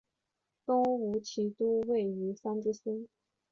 [0.65, 3.07] 东吴骑都尉虞翻之孙。